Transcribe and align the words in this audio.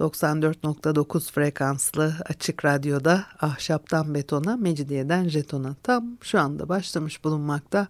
94.9 0.00 1.32
frekanslı 1.32 2.14
açık 2.28 2.64
radyoda 2.64 3.24
ahşaptan 3.40 4.14
betona, 4.14 4.56
mecidiyeden 4.56 5.28
jetona 5.28 5.74
tam 5.82 6.16
şu 6.22 6.40
anda 6.40 6.68
başlamış 6.68 7.24
bulunmakta. 7.24 7.86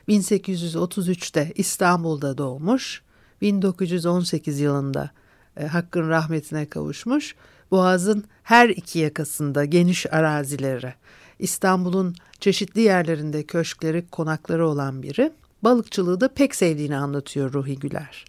1833'te 0.07 1.51
İstanbul'da 1.55 2.37
doğmuş. 2.37 3.01
1918 3.41 4.59
yılında 4.59 5.09
e, 5.57 5.67
Hakk'ın 5.67 6.09
rahmetine 6.09 6.65
kavuşmuş. 6.65 7.35
Boğaz'ın 7.71 8.23
her 8.43 8.69
iki 8.69 8.99
yakasında 8.99 9.65
geniş 9.65 10.13
arazileri, 10.13 10.93
İstanbul'un 11.39 12.15
çeşitli 12.39 12.81
yerlerinde 12.81 13.43
köşkleri, 13.43 14.07
konakları 14.07 14.67
olan 14.67 15.03
biri. 15.03 15.31
Balıkçılığı 15.63 16.21
da 16.21 16.27
pek 16.27 16.55
sevdiğini 16.55 16.97
anlatıyor 16.97 17.53
Ruhi 17.53 17.79
Güler. 17.79 18.28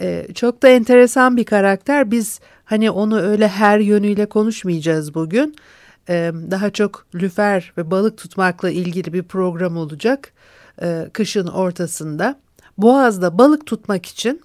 Ee, 0.00 0.26
çok 0.34 0.62
da 0.62 0.68
enteresan 0.68 1.36
bir 1.36 1.44
karakter. 1.44 2.10
Biz 2.10 2.40
hani 2.64 2.90
onu 2.90 3.20
öyle 3.20 3.48
her 3.48 3.78
yönüyle 3.78 4.26
konuşmayacağız 4.26 5.14
bugün. 5.14 5.56
Ee, 6.08 6.32
daha 6.50 6.70
çok 6.70 7.06
lüfer 7.14 7.72
ve 7.78 7.90
balık 7.90 8.18
tutmakla 8.18 8.70
ilgili 8.70 9.12
bir 9.12 9.22
program 9.22 9.76
olacak. 9.76 10.32
Ee, 10.82 11.08
kışın 11.12 11.46
ortasında. 11.46 12.40
Boğaz'da 12.78 13.38
balık 13.38 13.66
tutmak 13.66 14.06
için 14.06 14.42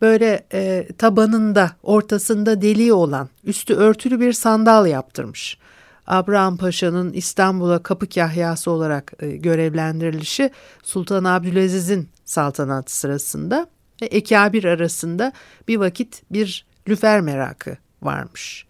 böyle 0.00 0.46
e, 0.52 0.88
tabanında 0.98 1.70
ortasında 1.82 2.62
deliği 2.62 2.92
olan 2.92 3.28
üstü 3.44 3.74
örtülü 3.74 4.20
bir 4.20 4.32
sandal 4.32 4.86
yaptırmış. 4.86 5.58
Abraham 6.06 6.56
Paşa'nın 6.56 7.12
İstanbul'a 7.12 7.82
kapı 7.82 8.08
kahyası 8.08 8.70
olarak 8.70 9.12
e, 9.20 9.36
görevlendirilişi 9.36 10.50
Sultan 10.82 11.24
Abdülaziz'in 11.24 12.08
saltanatı 12.24 12.96
sırasında 12.96 13.66
ve 14.02 14.06
Ekabir 14.06 14.64
arasında 14.64 15.32
bir 15.68 15.76
vakit 15.76 16.22
bir 16.30 16.66
lüfer 16.88 17.20
merakı 17.20 17.76
varmış. 18.02 18.66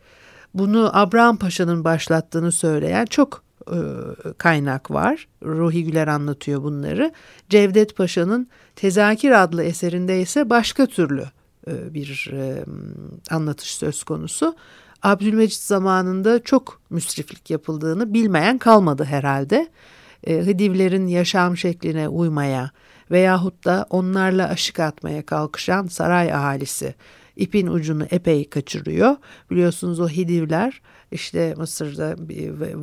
Bunu 0.54 0.90
Abraham 0.92 1.36
Paşa'nın 1.36 1.84
başlattığını 1.84 2.52
söyleyen 2.52 3.04
çok 3.06 3.42
e, 3.70 3.78
kaynak 4.38 4.90
var. 4.90 5.28
Ruhi 5.44 5.84
Güler 5.84 6.08
anlatıyor 6.08 6.62
bunları. 6.62 7.12
Cevdet 7.48 7.96
Paşa'nın 7.96 8.48
Tezakir 8.76 9.42
adlı 9.42 9.64
eserinde 9.64 10.20
ise 10.20 10.50
başka 10.50 10.86
türlü 10.86 11.24
e, 11.68 11.94
bir 11.94 12.30
e, 12.32 12.64
anlatış 13.30 13.74
söz 13.74 14.04
konusu. 14.04 14.56
Abdülmecit 15.02 15.60
zamanında 15.60 16.42
çok 16.42 16.80
müsriflik 16.90 17.50
yapıldığını 17.50 18.14
bilmeyen 18.14 18.58
kalmadı 18.58 19.04
herhalde. 19.04 19.68
Hıdivlerin 20.26 21.06
yaşam 21.06 21.56
şekline 21.56 22.08
uymaya 22.08 22.70
veyahut 23.10 23.64
da 23.64 23.86
onlarla 23.90 24.48
aşık 24.48 24.80
atmaya 24.80 25.26
kalkışan 25.26 25.86
saray 25.86 26.32
ahalisi 26.32 26.94
ipin 27.36 27.66
ucunu 27.66 28.06
epey 28.10 28.50
kaçırıyor. 28.50 29.16
Biliyorsunuz 29.50 30.00
o 30.00 30.08
Hidivler 30.08 30.82
işte 31.12 31.54
Mısır'da 31.56 32.16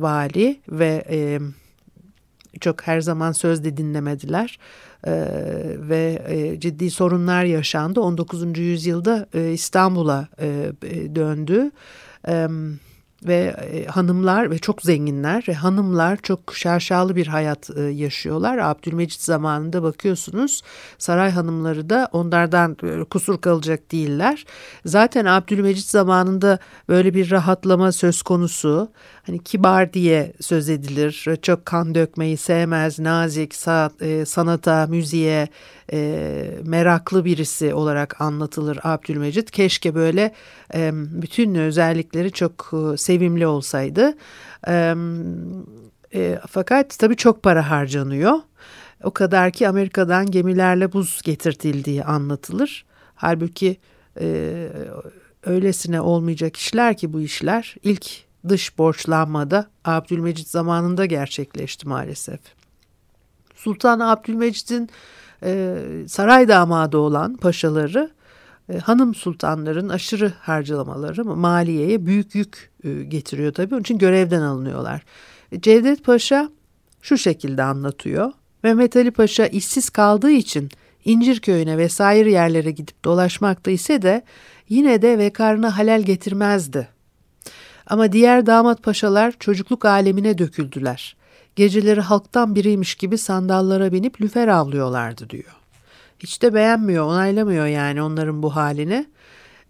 vali 0.00 0.60
ve 0.68 1.04
e, 1.10 1.38
çok 2.60 2.86
her 2.86 3.00
zaman 3.00 3.32
söz 3.32 3.64
de 3.64 3.76
dinlemediler 3.76 4.58
e, 5.06 5.12
ve 5.78 6.22
e, 6.28 6.60
ciddi 6.60 6.90
sorunlar 6.90 7.44
yaşandı. 7.44 8.00
19. 8.00 8.58
yüzyılda 8.58 9.26
e, 9.34 9.52
İstanbul'a 9.52 10.28
e, 10.40 10.72
döndü. 11.14 11.70
E, 12.28 12.48
ve 13.24 13.56
e, 13.72 13.86
hanımlar 13.86 14.50
ve 14.50 14.58
çok 14.58 14.82
zenginler 14.82 15.44
ve 15.48 15.54
hanımlar 15.54 16.16
çok 16.16 16.56
şaşalı 16.56 17.16
bir 17.16 17.26
hayat 17.26 17.70
e, 17.76 17.82
yaşıyorlar. 17.82 18.58
Abdülmecit 18.58 19.22
zamanında 19.22 19.82
bakıyorsunuz 19.82 20.62
saray 20.98 21.30
hanımları 21.30 21.90
da 21.90 22.08
onlardan 22.12 22.76
e, 22.82 23.04
kusur 23.04 23.40
kalacak 23.40 23.92
değiller. 23.92 24.44
Zaten 24.84 25.24
Abdülmecit 25.24 25.86
zamanında 25.86 26.58
böyle 26.88 27.14
bir 27.14 27.30
rahatlama 27.30 27.92
söz 27.92 28.22
konusu. 28.22 28.88
Hani 29.26 29.44
kibar 29.44 29.92
diye 29.92 30.32
söz 30.40 30.68
edilir. 30.68 31.26
Çok 31.42 31.66
kan 31.66 31.94
dökmeyi 31.94 32.36
sevmez, 32.36 32.98
nazik, 32.98 33.54
sanata, 34.26 34.86
müziğe 34.86 35.48
meraklı 36.62 37.24
birisi 37.24 37.74
olarak 37.74 38.20
anlatılır 38.20 38.78
Abdülmecit. 38.82 39.50
Keşke 39.50 39.94
böyle 39.94 40.34
bütün 40.94 41.54
özellikleri 41.54 42.32
çok 42.32 42.70
sevimli 43.14 43.46
olsaydı. 43.46 44.14
E, 44.68 44.94
e, 46.14 46.38
fakat 46.48 46.98
tabii 46.98 47.16
çok 47.16 47.42
para 47.42 47.70
harcanıyor. 47.70 48.38
O 49.04 49.10
kadar 49.10 49.52
ki 49.52 49.68
Amerika'dan 49.68 50.30
gemilerle 50.30 50.92
buz 50.92 51.20
getirtildiği 51.24 52.04
anlatılır. 52.04 52.84
Halbuki 53.14 53.76
e, 54.20 54.68
öylesine 55.42 56.00
olmayacak 56.00 56.56
işler 56.56 56.96
ki 56.96 57.12
bu 57.12 57.20
işler 57.20 57.74
ilk 57.82 58.06
dış 58.48 58.78
borçlanmada 58.78 59.66
Abdülmecit 59.84 60.48
zamanında 60.48 61.06
gerçekleşti 61.06 61.88
maalesef. 61.88 62.40
Sultan 63.54 64.00
Abdülmecit'in 64.00 64.90
e, 65.42 65.76
saray 66.08 66.48
damadı 66.48 66.98
olan 66.98 67.36
paşaları 67.36 68.10
hanım 68.82 69.14
sultanların 69.14 69.88
aşırı 69.88 70.32
harcamaları 70.40 71.24
maliyeye 71.24 72.06
büyük 72.06 72.34
yük 72.34 72.70
e, 72.84 73.02
getiriyor 73.02 73.52
tabii. 73.52 73.74
Onun 73.74 73.82
için 73.82 73.98
görevden 73.98 74.40
alınıyorlar. 74.40 75.02
E, 75.52 75.60
Cevdet 75.60 76.04
Paşa 76.04 76.50
şu 77.02 77.18
şekilde 77.18 77.62
anlatıyor. 77.62 78.32
Mehmet 78.62 78.96
Ali 78.96 79.10
Paşa 79.10 79.46
işsiz 79.46 79.90
kaldığı 79.90 80.30
için 80.30 80.70
İncirköy'üne 81.04 81.78
vesaire 81.78 82.30
yerlere 82.30 82.70
gidip 82.70 83.04
dolaşmakta 83.04 83.70
ise 83.70 84.02
de 84.02 84.22
yine 84.68 85.02
de 85.02 85.18
vekarına 85.18 85.78
halel 85.78 86.02
getirmezdi. 86.02 86.88
Ama 87.86 88.12
diğer 88.12 88.46
damat 88.46 88.82
paşalar 88.82 89.34
çocukluk 89.38 89.84
alemine 89.84 90.38
döküldüler. 90.38 91.16
Geceleri 91.56 92.00
halktan 92.00 92.54
biriymiş 92.54 92.94
gibi 92.94 93.18
sandallara 93.18 93.92
binip 93.92 94.20
lüfer 94.20 94.48
avlıyorlardı 94.48 95.30
diyor. 95.30 95.63
Hiç 96.24 96.42
de 96.42 96.54
beğenmiyor, 96.54 97.04
onaylamıyor 97.04 97.66
yani 97.66 98.02
onların 98.02 98.42
bu 98.42 98.56
halini. 98.56 99.06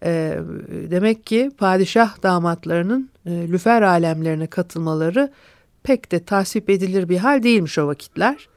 E, 0.05 0.39
demek 0.91 1.27
ki 1.27 1.51
padişah 1.59 2.23
damatlarının 2.23 3.11
e, 3.27 3.31
lüfer 3.31 3.83
alemlerine 3.83 4.47
katılmaları 4.47 5.33
pek 5.83 6.13
de 6.13 6.25
tasvip 6.25 6.71
edilir 6.71 7.09
bir 7.09 7.19
hal 7.19 7.43
değilmiş 7.43 7.79
o 7.79 7.87
vakitler. 7.87 8.49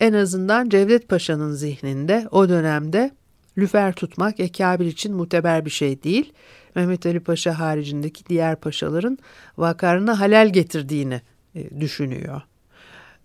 En 0.00 0.12
azından 0.12 0.68
Cevdet 0.68 1.08
Paşa'nın 1.08 1.52
zihninde 1.52 2.28
o 2.30 2.48
dönemde 2.48 3.10
lüfer 3.58 3.92
tutmak 3.92 4.40
Ekabir 4.40 4.86
için 4.86 5.14
muteber 5.14 5.64
bir 5.64 5.70
şey 5.70 6.02
değil. 6.02 6.32
Mehmet 6.74 7.06
Ali 7.06 7.20
Paşa 7.20 7.58
haricindeki 7.58 8.26
diğer 8.26 8.56
paşaların 8.56 9.18
vakarına 9.56 10.20
halel 10.20 10.52
getirdiğini 10.52 11.20
e, 11.54 11.80
düşünüyor. 11.80 12.40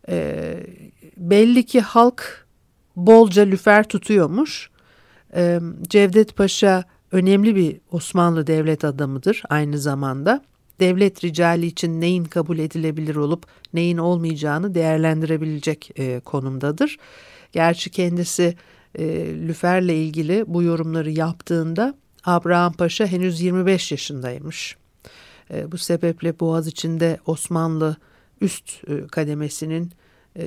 E, 0.09 0.55
belli 1.17 1.65
ki 1.65 1.81
halk 1.81 2.42
bolca 2.95 3.43
lüfer 3.43 3.87
tutuyormuş. 3.87 4.69
Cevdet 5.89 6.35
Paşa 6.35 6.83
önemli 7.11 7.55
bir 7.55 7.77
Osmanlı 7.91 8.47
devlet 8.47 8.85
adamıdır 8.85 9.43
aynı 9.49 9.77
zamanda. 9.79 10.43
Devlet 10.79 11.23
ricali 11.23 11.65
için 11.65 12.01
neyin 12.01 12.23
kabul 12.23 12.59
edilebilir 12.59 13.15
olup 13.15 13.45
neyin 13.73 13.97
olmayacağını 13.97 14.75
değerlendirebilecek 14.75 15.91
konumdadır. 16.25 16.97
Gerçi 17.51 17.89
kendisi 17.89 18.55
lüferle 19.47 19.95
ilgili 19.95 20.43
bu 20.47 20.63
yorumları 20.63 21.11
yaptığında 21.11 21.95
Abraham 22.23 22.73
Paşa 22.73 23.05
henüz 23.05 23.41
25 23.41 23.91
yaşındaymış. 23.91 24.77
Bu 25.67 25.77
sebeple 25.77 26.39
Boğaz 26.39 26.67
içinde 26.67 27.19
Osmanlı 27.25 27.97
üst 28.41 28.83
kademesinin 29.11 29.91
e, 30.35 30.45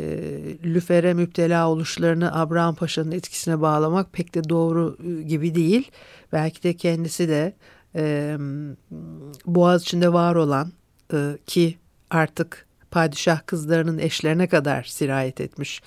lüfere 0.65 1.15
müptela 1.15 1.69
oluşlarını 1.69 2.41
Abraham 2.41 2.75
Paşa'nın 2.75 3.13
etkisine 3.13 3.61
bağlamak 3.61 4.13
pek 4.13 4.35
de 4.35 4.49
doğru 4.49 4.99
e, 5.05 5.23
gibi 5.23 5.55
değil. 5.55 5.91
Belki 6.33 6.63
de 6.63 6.75
kendisi 6.75 7.29
de 7.29 7.55
e, 7.95 8.37
Boğaz 9.47 9.83
içinde 9.83 10.13
var 10.13 10.35
olan 10.35 10.73
e, 11.13 11.39
ki 11.47 11.79
artık 12.11 12.67
padişah 12.91 13.47
kızlarının 13.47 13.99
eşlerine 13.99 14.47
kadar 14.47 14.83
sirayet 14.83 15.41
etmiş 15.41 15.83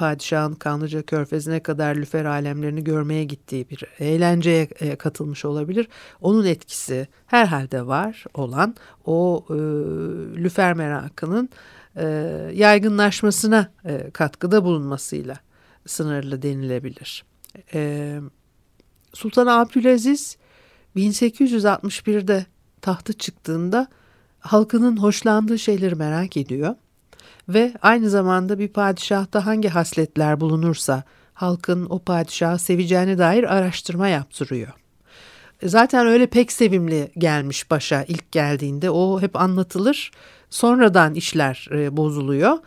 padişahın 0.00 0.54
Kanlıca 0.54 1.02
Körfezi'ne 1.02 1.60
kadar 1.60 1.94
lüfer 1.96 2.24
alemlerini 2.24 2.84
görmeye 2.84 3.24
gittiği 3.24 3.70
bir 3.70 3.84
eğlenceye 3.98 4.68
e, 4.80 4.96
katılmış 4.96 5.44
olabilir. 5.44 5.88
Onun 6.20 6.44
etkisi 6.44 7.08
herhalde 7.26 7.86
var 7.86 8.24
olan 8.34 8.74
o 9.04 9.44
e, 9.50 9.54
lüfer 10.42 10.74
merakının 10.74 11.48
e, 11.96 12.04
yaygınlaşmasına 12.54 13.72
e, 13.84 14.10
katkıda 14.10 14.64
bulunmasıyla 14.64 15.36
sınırlı 15.86 16.42
denilebilir. 16.42 17.24
E, 17.74 18.20
Sultan 19.14 19.46
Abdülaziz 19.46 20.36
1861'de 20.96 22.46
tahtı 22.80 23.12
çıktığında 23.12 23.88
halkının 24.40 24.96
hoşlandığı 24.96 25.58
şeyleri 25.58 25.94
merak 25.94 26.36
ediyor 26.36 26.74
ve 27.48 27.74
aynı 27.82 28.10
zamanda 28.10 28.58
bir 28.58 28.68
padişahta 28.68 29.46
hangi 29.46 29.68
hasletler 29.68 30.40
bulunursa 30.40 31.02
halkın 31.34 31.86
o 31.90 31.98
padişahı 31.98 32.58
seveceğine 32.58 33.18
dair 33.18 33.56
araştırma 33.56 34.08
yaptırıyor. 34.08 34.79
Zaten 35.62 36.06
öyle 36.06 36.26
pek 36.26 36.52
sevimli 36.52 37.10
gelmiş 37.18 37.70
başa 37.70 38.04
ilk 38.08 38.32
geldiğinde 38.32 38.90
o 38.90 39.20
hep 39.20 39.36
anlatılır. 39.36 40.10
Sonradan 40.50 41.14
işler 41.14 41.68
e, 41.72 41.96
bozuluyor. 41.96 42.58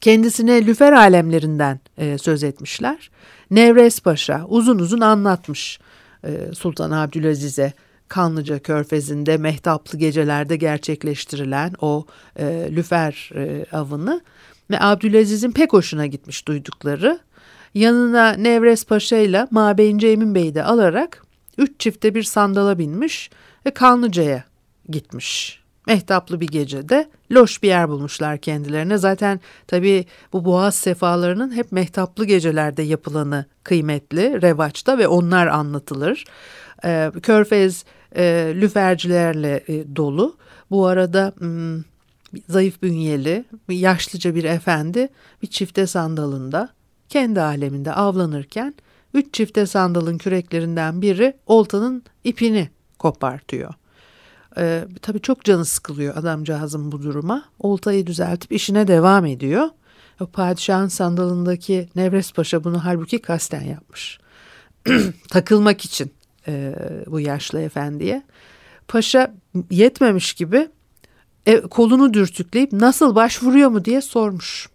Kendisine 0.00 0.66
lüfer 0.66 0.92
alemlerinden 0.92 1.80
e, 1.98 2.18
söz 2.18 2.44
etmişler. 2.44 3.10
Nevres 3.50 4.00
Paşa 4.00 4.44
uzun 4.48 4.78
uzun 4.78 5.00
anlatmış 5.00 5.78
e, 6.24 6.54
Sultan 6.54 6.90
Abdülaziz'e 6.90 7.72
Kanlıca 8.08 8.58
Körfezi'nde 8.58 9.36
mehtaplı 9.36 9.98
gecelerde 9.98 10.56
gerçekleştirilen 10.56 11.72
o 11.80 12.06
e, 12.36 12.68
lüfer 12.70 13.30
e, 13.34 13.66
avını 13.72 14.20
ve 14.70 14.80
Abdülaziz'in 14.80 15.52
pek 15.52 15.72
hoşuna 15.72 16.06
gitmiş 16.06 16.48
duydukları. 16.48 17.18
Yanına 17.74 18.32
Nevres 18.32 18.84
Paşa 18.84 19.16
ile 19.16 19.46
Mabeyince 19.50 20.08
Emin 20.08 20.34
Bey'i 20.34 20.54
de 20.54 20.64
alarak 20.64 21.25
üç 21.58 21.80
çifte 21.80 22.14
bir 22.14 22.22
sandala 22.22 22.78
binmiş 22.78 23.30
ve 23.66 23.70
Kanlıca'ya 23.70 24.44
gitmiş. 24.88 25.60
Mehtaplı 25.86 26.40
bir 26.40 26.46
gecede 26.48 27.08
loş 27.32 27.62
bir 27.62 27.68
yer 27.68 27.88
bulmuşlar 27.88 28.38
kendilerine. 28.38 28.98
Zaten 28.98 29.40
tabii 29.66 30.04
bu 30.32 30.44
boğaz 30.44 30.74
sefalarının 30.74 31.56
hep 31.56 31.72
mehtaplı 31.72 32.24
gecelerde 32.24 32.82
yapılanı 32.82 33.44
kıymetli, 33.64 34.42
revaçta 34.42 34.98
ve 34.98 35.08
onlar 35.08 35.46
anlatılır. 35.46 36.24
Ee, 36.84 37.10
Körfez 37.22 37.84
e, 38.16 38.52
lüfercilerle 38.54 39.64
e, 39.68 39.96
dolu. 39.96 40.36
Bu 40.70 40.86
arada 40.86 41.32
m, 41.40 41.82
zayıf 42.48 42.82
bünyeli, 42.82 43.44
yaşlıca 43.68 44.34
bir 44.34 44.44
efendi 44.44 45.08
bir 45.42 45.46
çifte 45.46 45.86
sandalında 45.86 46.68
kendi 47.08 47.40
aleminde 47.40 47.92
avlanırken 47.92 48.74
üç 49.16 49.34
çifte 49.34 49.66
sandalın 49.66 50.18
küreklerinden 50.18 51.02
biri 51.02 51.36
oltanın 51.46 52.02
ipini 52.24 52.70
kopartıyor. 52.98 53.74
Ee, 54.58 54.84
tabii 55.02 55.20
çok 55.20 55.44
canı 55.44 55.64
sıkılıyor 55.64 56.16
adamcağızın 56.16 56.92
bu 56.92 57.02
duruma. 57.02 57.44
Oltayı 57.58 58.06
düzeltip 58.06 58.52
işine 58.52 58.88
devam 58.88 59.26
ediyor. 59.26 59.68
Padişahın 60.32 60.88
sandalındaki 60.88 61.88
Nevres 61.96 62.32
Paşa 62.32 62.64
bunu 62.64 62.84
halbuki 62.84 63.18
kasten 63.22 63.62
yapmış. 63.62 64.18
Takılmak 65.30 65.84
için 65.84 66.12
e, 66.48 66.74
bu 67.06 67.20
yaşlı 67.20 67.60
efendiye. 67.60 68.22
Paşa 68.88 69.34
yetmemiş 69.70 70.34
gibi 70.34 70.68
e, 71.46 71.60
kolunu 71.60 72.14
dürtükleyip 72.14 72.72
nasıl 72.72 73.14
başvuruyor 73.14 73.70
mu 73.70 73.84
diye 73.84 74.00
sormuş. 74.00 74.68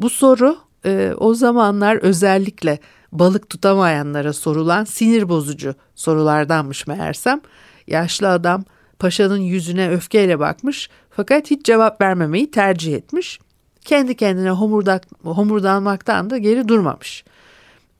Bu 0.00 0.10
soru 0.10 0.58
e, 0.84 1.12
o 1.18 1.34
zamanlar 1.34 1.96
özellikle 1.96 2.78
balık 3.12 3.50
tutamayanlara 3.50 4.32
sorulan 4.32 4.84
sinir 4.84 5.28
bozucu 5.28 5.74
sorulardanmış 5.94 6.86
meğersem. 6.86 7.40
Yaşlı 7.86 8.28
adam 8.28 8.64
paşanın 8.98 9.40
yüzüne 9.40 9.90
öfkeyle 9.90 10.38
bakmış 10.38 10.90
fakat 11.10 11.50
hiç 11.50 11.64
cevap 11.64 12.00
vermemeyi 12.00 12.50
tercih 12.50 12.94
etmiş. 12.94 13.38
Kendi 13.84 14.16
kendine 14.16 14.50
homurdak, 14.50 15.02
homurdanmaktan 15.22 16.30
da 16.30 16.38
geri 16.38 16.68
durmamış. 16.68 17.24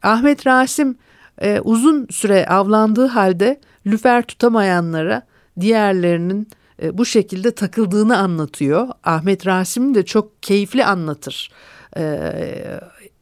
Ahmet 0.02 0.46
Rasim 0.46 0.98
e, 1.40 1.60
uzun 1.60 2.06
süre 2.10 2.46
avlandığı 2.46 3.06
halde 3.06 3.60
lüfer 3.86 4.22
tutamayanlara 4.22 5.22
diğerlerinin 5.60 6.48
e, 6.82 6.98
bu 6.98 7.04
şekilde 7.04 7.54
takıldığını 7.54 8.18
anlatıyor. 8.18 8.88
Ahmet 9.04 9.46
Rasim 9.46 9.94
de 9.94 10.04
çok 10.04 10.42
keyifli 10.42 10.84
anlatır 10.84 11.50
e, 11.96 12.32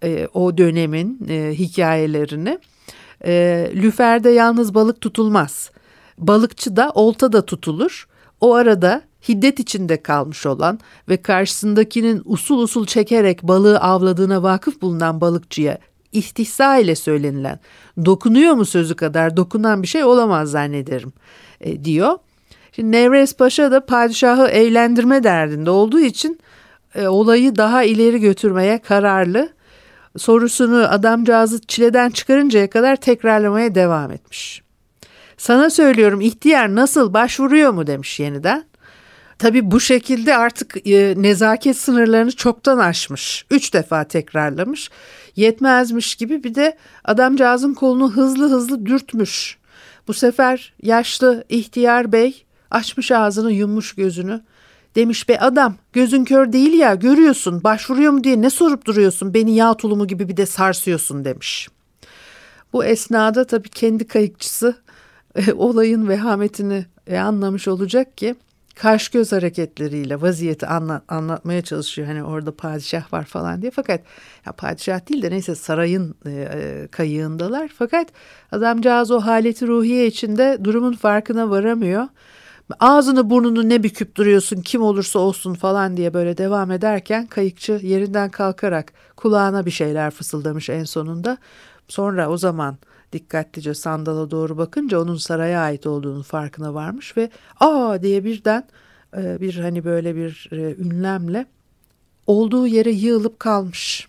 e, 0.07 0.29
o 0.35 0.59
dönemin 0.59 1.27
e, 1.29 1.53
hikayelerini. 1.59 2.59
E, 3.25 3.67
lüferde 3.75 4.31
yalnız 4.31 4.75
balık 4.75 5.01
tutulmaz. 5.01 5.71
Balıkçı 6.19 6.77
da 6.77 6.91
olta 6.95 7.33
da 7.33 7.47
tutulur. 7.47 8.09
O 8.41 8.55
arada 8.55 9.03
hiddet 9.29 9.61
içinde 9.61 10.03
kalmış 10.03 10.47
olan 10.47 10.79
ve 11.09 11.17
karşısındakinin 11.23 12.23
usul 12.25 12.59
usul 12.59 12.87
çekerek 12.87 13.43
balığı 13.43 13.81
avladığına 13.81 14.43
vakıf 14.43 14.83
bulunan 14.83 15.21
balıkçıya 15.21 15.79
istihza 16.13 16.77
ile 16.77 16.95
söylenilen 16.95 17.59
dokunuyor 18.05 18.55
mu 18.55 18.65
sözü 18.65 18.97
kadar 18.97 19.37
dokunan 19.37 19.83
bir 19.83 19.87
şey 19.89 20.05
olamaz 20.05 20.51
zannederim 20.51 21.13
e, 21.61 21.85
diyor. 21.85 22.19
Şimdi 22.73 22.93
Nevres 22.93 23.37
Paşa 23.37 23.71
da 23.71 23.87
padişahı 23.87 24.47
eğlendirme 24.47 25.25
derdinde 25.25 25.71
olduğu 25.71 26.01
için 26.01 26.41
e, 26.95 27.09
olayı 27.09 27.57
daha 27.57 27.85
ileri 27.85 28.21
götürmeye 28.21 28.79
kararlı. 28.79 29.56
Sorusunu 30.19 30.89
adamcağızı 30.91 31.61
çileden 31.61 32.11
çıkarıncaya 32.11 32.71
kadar 32.71 32.97
tekrarlamaya 32.97 33.75
devam 33.75 34.13
etmiş. 34.13 34.63
Sana 35.37 35.71
söylüyorum 35.71 36.21
ihtiyar 36.21 36.75
nasıl 36.75 37.15
başvuruyor 37.15 37.71
mu 37.71 37.87
demiş 37.87 38.21
yeniden. 38.21 38.65
Tabi 39.39 39.71
bu 39.71 39.81
şekilde 39.81 40.37
artık 40.37 40.87
e, 40.87 41.15
nezaket 41.17 41.77
sınırlarını 41.77 42.33
çoktan 42.33 42.79
aşmış. 42.79 43.47
Üç 43.51 43.75
defa 43.75 44.05
tekrarlamış. 44.05 44.91
Yetmezmiş 45.37 46.15
gibi 46.15 46.45
bir 46.45 46.55
de 46.55 46.77
adamcağızın 47.05 47.75
kolunu 47.75 48.13
hızlı 48.13 48.51
hızlı 48.51 48.87
dürtmüş. 48.87 49.59
Bu 50.09 50.15
sefer 50.15 50.73
yaşlı 50.83 51.45
ihtiyar 51.49 52.13
bey 52.13 52.45
açmış 52.71 53.13
ağzını 53.13 53.53
yummuş 53.53 53.95
gözünü. 53.95 54.43
Demiş 54.97 55.29
be 55.29 55.39
adam 55.39 55.75
gözün 55.93 56.25
kör 56.25 56.53
değil 56.53 56.79
ya 56.79 56.95
görüyorsun 56.95 57.65
başvuruyor 57.65 58.13
mu 58.13 58.25
diye 58.25 58.41
ne 58.41 58.51
sorup 58.51 58.87
duruyorsun 58.87 59.35
beni 59.35 59.55
yağ 59.55 59.75
tulumu 59.75 60.07
gibi 60.07 60.29
bir 60.29 60.37
de 60.37 60.47
sarsıyorsun 60.47 61.25
demiş. 61.25 61.69
Bu 62.73 62.85
esnada 62.85 63.47
tabii 63.47 63.69
kendi 63.69 64.07
kayıkçısı 64.07 64.77
olayın 65.55 66.09
vehametini 66.09 66.87
e, 67.07 67.19
anlamış 67.19 67.69
olacak 67.69 68.17
ki 68.17 68.35
kaş 68.75 69.09
göz 69.09 69.33
hareketleriyle 69.33 70.21
vaziyeti 70.21 70.67
anlat, 70.67 71.03
anlatmaya 71.09 71.63
çalışıyor. 71.63 72.09
Hani 72.09 72.25
orada 72.25 72.57
padişah 72.57 73.13
var 73.13 73.25
falan 73.25 73.63
diye. 73.63 73.71
Fakat 73.71 74.01
ya 74.47 74.53
padişah 74.53 75.09
değil 75.09 75.23
de 75.23 75.31
neyse 75.31 75.55
sarayın 75.55 76.15
e, 76.27 76.31
e, 76.31 76.89
kayığındalar. 76.91 77.71
Fakat 77.79 78.09
adamcağız 78.53 79.11
o 79.11 79.21
haleti 79.21 79.67
ruhiye 79.67 80.07
içinde 80.07 80.59
durumun 80.65 80.93
farkına 80.93 81.51
varamıyor. 81.51 82.07
Ağzını 82.81 83.31
burnunu 83.31 83.69
ne 83.69 83.83
büküp 83.83 84.17
duruyorsun 84.17 84.61
kim 84.61 84.83
olursa 84.83 85.19
olsun 85.19 85.55
falan 85.55 85.97
diye 85.97 86.15
böyle 86.15 86.39
devam 86.39 86.71
ederken 86.71 87.27
kayıkçı 87.27 87.73
yerinden 87.73 88.31
kalkarak 88.31 88.93
kulağına 89.17 89.67
bir 89.67 89.71
şeyler 89.71 90.11
fısıldamış 90.11 90.71
en 90.71 90.85
sonunda. 90.85 91.39
Sonra 91.89 92.31
o 92.31 92.37
zaman 92.37 92.77
dikkatlice 93.13 93.75
sandala 93.75 94.31
doğru 94.31 94.59
bakınca 94.59 95.01
onun 95.01 95.17
saraya 95.17 95.61
ait 95.61 95.87
olduğunu 95.87 96.23
farkına 96.23 96.75
varmış 96.75 97.17
ve 97.17 97.31
aa 97.61 98.03
diye 98.03 98.25
birden 98.25 98.69
e, 99.17 99.41
bir 99.41 99.59
hani 99.59 99.85
böyle 99.85 100.17
bir 100.17 100.49
e, 100.53 100.57
ünlemle 100.57 101.47
olduğu 102.27 102.67
yere 102.67 102.91
yığılıp 102.91 103.41
kalmış. 103.41 104.09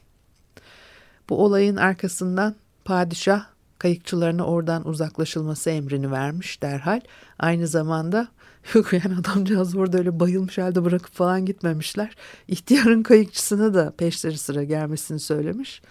Bu 1.30 1.44
olayın 1.46 1.76
arkasından 1.76 2.56
padişah 2.86 3.46
kayıkçılarına 3.80 4.46
oradan 4.46 4.88
uzaklaşılması 4.88 5.70
emrini 5.70 6.12
vermiş 6.12 6.62
derhal. 6.62 7.02
Aynı 7.40 7.68
zamanda 7.68 8.28
yok 8.74 8.94
yani 8.94 9.16
adamcağız 9.20 9.76
orada 9.76 9.98
öyle 9.98 10.20
bayılmış 10.20 10.58
halde 10.58 10.86
bırakıp 10.86 11.14
falan 11.14 11.46
gitmemişler. 11.46 12.16
İhtiyarın 12.48 13.04
kayıkçısına 13.04 13.74
da 13.74 13.94
peşleri 13.98 14.38
sıra 14.38 14.64
gelmesini 14.64 15.20
söylemiş. 15.20 15.82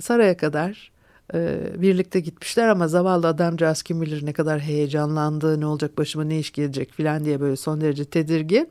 Saraya 0.00 0.36
kadar 0.36 0.90
e, 1.34 1.60
birlikte 1.82 2.20
gitmişler 2.20 2.68
ama 2.68 2.88
zavallı 2.88 3.26
adamcağız 3.28 3.82
kim 3.82 4.00
bilir 4.02 4.26
ne 4.26 4.32
kadar 4.32 4.60
heyecanlandı, 4.60 5.60
ne 5.60 5.66
olacak 5.66 5.98
başıma 5.98 6.24
ne 6.24 6.38
iş 6.38 6.52
gelecek 6.52 6.92
filan 6.92 7.24
diye 7.24 7.40
böyle 7.40 7.56
son 7.56 7.80
derece 7.80 8.04
tedirgin. 8.04 8.70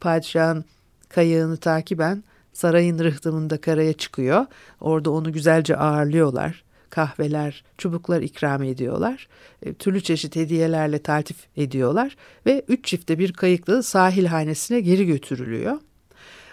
Padişahın 0.00 0.64
kayığını 1.08 1.56
takiben 1.56 2.24
sarayın 2.52 2.98
rıhtımında 2.98 3.60
karaya 3.60 3.92
çıkıyor. 3.92 4.46
Orada 4.80 5.10
onu 5.10 5.32
güzelce 5.32 5.76
ağırlıyorlar. 5.76 6.64
Kahveler, 6.90 7.64
çubuklar 7.78 8.22
ikram 8.22 8.62
ediyorlar. 8.62 9.28
E, 9.62 9.74
türlü 9.74 10.00
çeşit 10.00 10.36
hediyelerle 10.36 10.98
taltif 10.98 11.36
ediyorlar. 11.56 12.16
Ve 12.46 12.64
üç 12.68 12.84
çifte 12.84 13.18
bir 13.18 13.32
kayıkla 13.32 13.82
sahil 13.82 14.26
hanesine 14.26 14.80
geri 14.80 15.06
götürülüyor. 15.06 15.78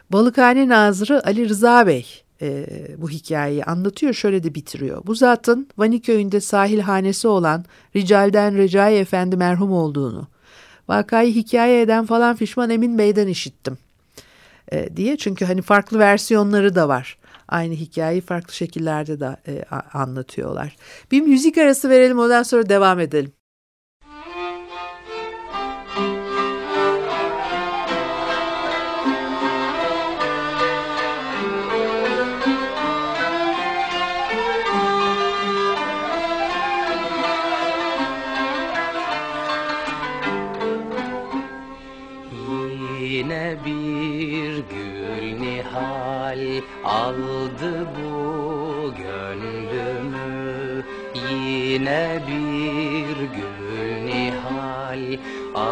Balıkhane 0.10 0.68
Nazırı 0.68 1.26
Ali 1.26 1.50
Rıza 1.50 1.88
Bey 1.88 2.06
e, 2.42 2.66
bu 2.98 3.10
hikayeyi 3.10 3.64
anlatıyor. 3.64 4.14
Şöyle 4.14 4.44
de 4.44 4.56
bitiriyor. 4.56 5.02
Bu 5.06 5.16
zatın 5.16 5.68
Vaniköy'ünde 5.78 6.42
sahil 6.42 6.80
hanesi 6.80 7.28
olan 7.28 7.66
Rical'den 7.96 8.58
Recai 8.58 8.96
Efendi 8.96 9.38
merhum 9.38 9.72
olduğunu, 9.72 10.28
vakayı 10.88 11.34
hikaye 11.34 11.82
eden 11.82 12.06
falan 12.06 12.36
Fişman 12.36 12.70
Emin 12.70 12.98
Bey'den 12.98 13.28
işittim 13.28 13.78
e, 14.72 14.98
diye. 14.98 15.18
Çünkü 15.18 15.46
hani 15.46 15.62
farklı 15.62 16.00
versiyonları 16.00 16.76
da 16.76 16.88
var. 16.88 17.18
Aynı 17.48 17.74
hikayeyi 17.74 18.22
farklı 18.22 18.54
şekillerde 18.54 19.20
de 19.20 19.38
e, 19.48 19.64
anlatıyorlar. 19.94 20.76
Bir 21.12 21.22
müzik 21.22 21.58
arası 21.58 21.90
verelim 21.90 22.20
ondan 22.20 22.44
sonra 22.44 22.70
devam 22.70 23.00
edelim. 23.00 23.37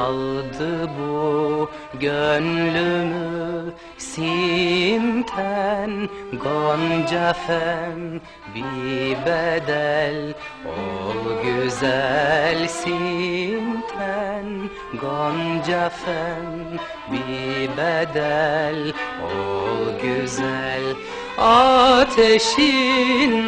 Aldı 0.06 0.90
bu 1.00 1.70
gönlümü 2.00 3.74
simten 3.98 5.92
gonca 6.44 7.36
bir 8.56 9.18
bedel 9.26 10.34
ol 10.66 11.22
güzel 11.44 12.68
simten 12.68 14.46
gonca 15.02 15.92
bir 17.12 17.70
bedel 17.78 18.94
ol 19.24 19.84
güzel 20.02 20.84
Ateşin 21.38 22.74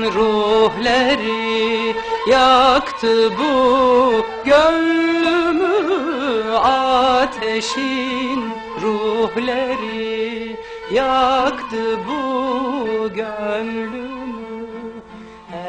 ruhleri 0.06 1.96
yaktı 2.30 3.32
bu 3.40 4.26
gönlümü 4.46 5.27
Ateşin 6.58 8.54
ruhleri 8.82 10.56
yaktı 10.92 12.00
bu 12.08 13.14
gönlümü. 13.14 14.68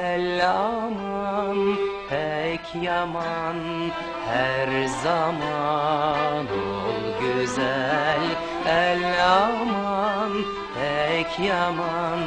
El 0.00 0.50
aman 0.50 1.76
pek 2.09 2.83
yaman 2.83 3.57
her 4.26 4.87
zaman 4.87 6.47
ol 6.47 7.00
güzel. 7.21 8.21
El 8.66 9.02
aman 9.25 10.33
pek 10.75 11.47
yaman 11.47 12.21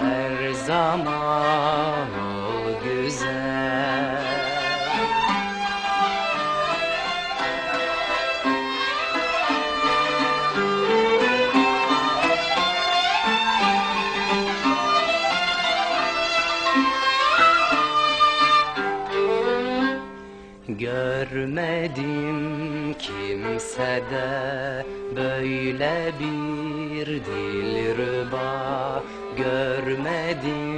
her 0.00 0.52
zaman 0.52 2.08
ol 2.18 2.72
güzel 2.84 4.25
Görmedim 20.78 22.38
kimsede 22.98 24.86
böyle 25.16 26.12
bir 26.20 27.06
dilruba 27.06 29.02
Görmedim 29.36 30.76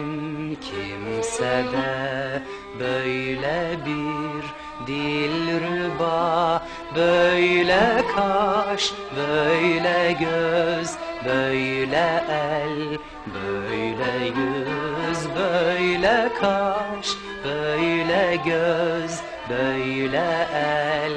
kimsede 0.60 2.42
böyle 2.80 3.78
bir 3.86 4.44
dilruba 4.86 6.62
Böyle 6.96 8.02
kaş, 8.14 8.92
böyle 9.16 10.12
göz, 10.12 10.90
böyle 11.24 12.22
el, 12.30 12.98
böyle 13.34 14.24
yüz 14.26 15.28
Böyle 15.36 16.28
kaş, 16.40 17.08
böyle 17.44 18.36
göz, 18.44 19.20
Böyle 19.50 20.46
el, 20.54 21.12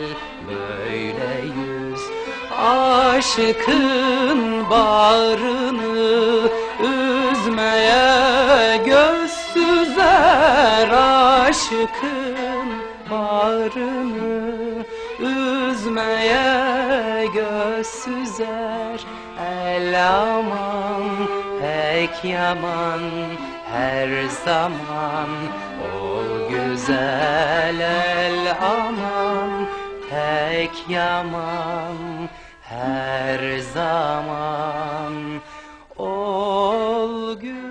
böyle 0.48 1.46
yüz. 1.46 2.00
Aşıkın 2.58 4.70
bağrını 4.70 6.50
üzmeye 6.80 8.78
göz 8.86 9.32
süzer 9.32 10.90
Aşıkın 10.90 12.68
bağrını 13.12 14.86
üzmeye 15.20 17.26
göz 17.34 17.88
süzer 17.88 19.06
El 19.40 20.08
aman 20.10 21.04
pek 21.62 22.32
yaman 22.32 23.02
her 23.72 24.10
zaman 24.46 25.28
güzel 26.82 27.80
el 27.80 28.56
aman 28.62 29.68
pek 30.10 30.90
yaman 30.90 32.30
her 32.62 33.60
zaman 33.74 35.14
ol 35.98 37.40
güzel. 37.40 37.62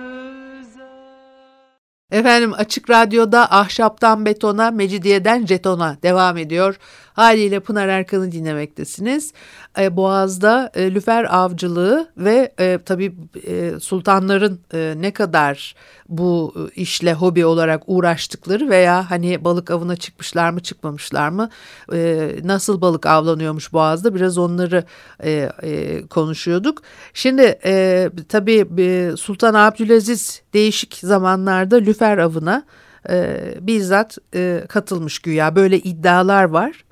Efendim 2.11 2.53
Açık 2.53 2.89
Radyo'da 2.89 3.51
Ahşaptan 3.51 4.25
Betona, 4.25 4.71
Mecidiyeden 4.71 5.45
Jeton'a 5.45 5.97
devam 6.03 6.37
ediyor. 6.37 6.77
Haliyle 7.13 7.59
Pınar 7.59 7.87
Erkan'ı 7.87 8.31
dinlemektesiniz. 8.31 9.33
E, 9.79 9.95
Boğaz'da 9.95 10.71
e, 10.73 10.93
lüfer 10.93 11.35
avcılığı 11.35 12.11
ve 12.17 12.53
e, 12.59 12.79
tabii 12.85 13.15
e, 13.47 13.79
sultanların 13.79 14.59
e, 14.73 14.93
ne 14.97 15.11
kadar 15.11 15.75
bu 16.11 16.53
e, 16.55 16.81
işle 16.81 17.13
hobi 17.13 17.45
olarak 17.45 17.83
uğraştıkları 17.87 18.69
veya 18.69 19.11
hani 19.11 19.43
balık 19.43 19.71
avına 19.71 19.95
çıkmışlar 19.95 20.49
mı 20.49 20.59
çıkmamışlar 20.59 21.29
mı 21.29 21.49
e, 21.93 22.31
nasıl 22.43 22.81
balık 22.81 23.05
avlanıyormuş 23.05 23.73
Boğaz'da 23.73 24.15
biraz 24.15 24.37
onları 24.37 24.83
e, 25.23 25.49
e, 25.63 26.01
konuşuyorduk. 26.07 26.81
Şimdi 27.13 27.59
e, 27.65 28.09
tabii 28.29 28.65
e, 28.77 29.11
Sultan 29.17 29.53
Abdülaziz 29.53 30.41
değişik 30.53 30.93
zamanlarda 30.95 31.75
lüfer 31.75 32.17
avına 32.17 32.63
e, 33.09 33.37
bizzat 33.61 34.17
e, 34.35 34.63
katılmış 34.69 35.19
güya 35.19 35.55
böyle 35.55 35.79
iddialar 35.79 36.43
var. 36.43 36.85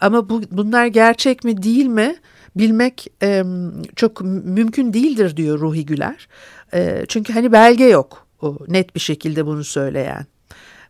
Ama 0.00 0.28
bu, 0.28 0.42
bunlar 0.50 0.86
gerçek 0.86 1.44
mi 1.44 1.62
değil 1.62 1.86
mi 1.86 2.16
bilmek 2.56 3.06
e, 3.22 3.42
çok 3.96 4.20
mümkün 4.44 4.92
değildir 4.92 5.36
diyor 5.36 5.60
Ruhi 5.60 5.86
Güler. 5.86 6.28
E, 6.74 7.04
çünkü 7.08 7.32
hani 7.32 7.52
belge 7.52 7.84
yok 7.84 8.25
net 8.68 8.94
bir 8.94 9.00
şekilde 9.00 9.46
bunu 9.46 9.64
söyleyen. 9.64 10.26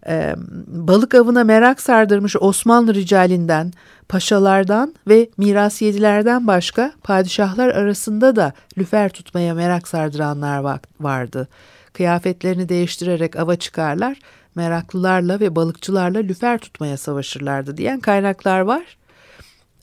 E, 0.09 0.35
balık 0.67 1.15
avına 1.15 1.45
merak 1.45 1.81
sardırmış 1.81 2.37
Osmanlı 2.41 2.95
ricalinden, 2.95 3.73
paşalardan 4.09 4.95
ve 5.09 5.31
mirasiyedilerden 5.37 6.47
başka 6.47 6.93
padişahlar 7.03 7.69
arasında 7.69 8.37
da 8.37 8.53
lüfer 8.79 9.09
tutmaya 9.09 9.55
merak 9.55 9.89
sardıranlar 9.89 10.81
vardı. 11.01 11.49
Kıyafetlerini 11.93 12.69
değiştirerek 12.69 13.37
ava 13.37 13.57
çıkarlar 13.57 14.19
meraklılarla 14.55 15.41
ve 15.41 15.57
balıkçılarla 15.57 16.19
lüfer 16.19 16.59
tutmaya 16.59 16.97
savaşırlardı 16.97 17.77
diyen 17.77 18.01
kaynaklar 18.01 18.61
var. 18.61 18.97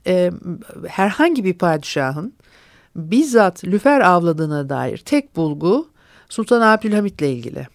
E, 0.07 0.31
herhangi 0.87 1.43
bir 1.43 1.53
padişahın 1.53 2.33
bizzat 2.95 3.65
lüfer 3.65 4.01
avladığına 4.01 4.69
dair 4.69 4.97
tek 4.97 5.35
bulgu 5.35 5.92
Sultan 6.33 6.61
Abdülhamit 6.61 7.21
ile 7.21 7.31
ilgili. 7.31 7.67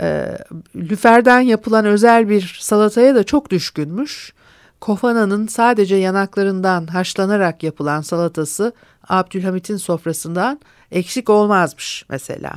E, 0.00 0.38
lüferden 0.76 1.40
yapılan 1.40 1.84
özel 1.84 2.28
bir 2.28 2.58
salataya 2.60 3.14
da 3.14 3.24
çok 3.24 3.50
düşkünmüş. 3.50 4.32
Kofana'nın 4.80 5.46
sadece 5.46 5.96
yanaklarından 5.96 6.86
haşlanarak 6.86 7.62
yapılan 7.62 8.00
salatası 8.00 8.72
Abdülhamit'in 9.08 9.76
sofrasından 9.76 10.60
eksik 10.92 11.30
olmazmış 11.30 12.04
mesela. 12.08 12.52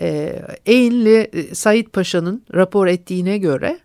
E, 0.00 0.38
Eğinli 0.66 1.30
Said 1.54 1.86
Paşa'nın 1.86 2.42
rapor 2.54 2.86
ettiğine 2.86 3.38
göre 3.38 3.78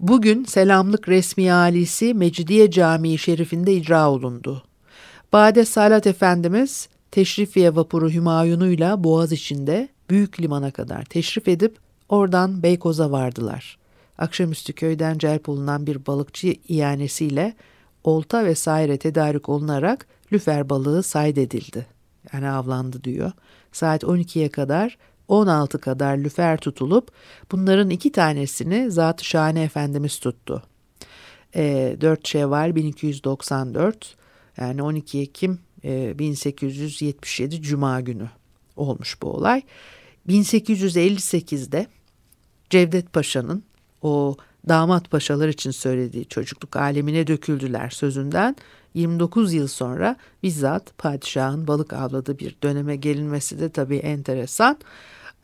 bugün 0.00 0.44
selamlık 0.44 1.08
resmi 1.08 1.52
alisi 1.52 2.14
Mecidiye 2.14 2.70
Camii 2.70 3.18
Şerifinde 3.18 3.72
icra 3.72 4.10
olundu. 4.10 4.62
Bade 5.32 5.64
Salat 5.64 6.06
Efendimiz 6.06 6.88
Teşrifiye 7.14 7.76
vapuru 7.76 8.10
Hümayun'uyla 8.10 9.04
Boğaz 9.04 9.32
içinde 9.32 9.88
büyük 10.10 10.40
limana 10.40 10.70
kadar 10.70 11.04
teşrif 11.04 11.48
edip 11.48 11.78
oradan 12.08 12.62
Beykoz'a 12.62 13.10
vardılar. 13.10 13.78
Akşamüstü 14.18 14.72
köyden 14.72 15.18
celp 15.18 15.48
olunan 15.48 15.86
bir 15.86 16.06
balıkçı 16.06 16.54
iyanesiyle 16.68 17.54
olta 18.04 18.44
vesaire 18.44 18.96
tedarik 18.96 19.48
olunarak 19.48 20.06
lüfer 20.32 20.70
balığı 20.70 21.02
sayd 21.02 21.36
edildi. 21.36 21.86
Yani 22.32 22.50
avlandı 22.50 23.04
diyor. 23.04 23.32
Saat 23.72 24.02
12'ye 24.02 24.48
kadar 24.48 24.98
16 25.28 25.78
kadar 25.78 26.16
lüfer 26.16 26.56
tutulup 26.56 27.10
bunların 27.52 27.90
iki 27.90 28.12
tanesini 28.12 28.90
Zat-ı 28.90 29.24
Şahane 29.24 29.62
Efendimiz 29.62 30.18
tuttu. 30.18 30.62
E, 31.56 31.96
4 32.00 32.28
Şevval 32.28 32.74
1294 32.74 34.16
yani 34.56 34.82
12 34.82 35.20
Ekim 35.20 35.58
e, 35.84 36.18
1877 36.18 37.62
Cuma 37.62 38.00
günü 38.00 38.30
olmuş 38.76 39.22
bu 39.22 39.30
olay. 39.30 39.62
1858'de 40.28 41.86
Cevdet 42.70 43.12
Paşa'nın 43.12 43.64
o 44.02 44.36
damat 44.68 45.10
paşalar 45.10 45.48
için 45.48 45.70
söylediği 45.70 46.24
çocukluk 46.24 46.76
alemine 46.76 47.26
döküldüler 47.26 47.90
sözünden 47.90 48.56
29 48.94 49.52
yıl 49.52 49.68
sonra 49.68 50.16
bizzat 50.42 50.98
padişahın 50.98 51.66
balık 51.66 51.92
avladığı 51.92 52.38
bir 52.38 52.56
döneme 52.62 52.96
gelinmesi 52.96 53.58
de 53.60 53.68
tabii 53.68 53.96
enteresan. 53.96 54.78